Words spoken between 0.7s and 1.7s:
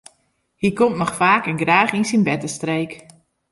komt noch faak en